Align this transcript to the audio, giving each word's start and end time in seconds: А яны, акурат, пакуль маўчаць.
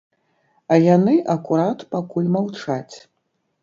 А 0.75 0.77
яны, 0.95 1.15
акурат, 1.35 1.87
пакуль 1.95 2.35
маўчаць. 2.41 2.95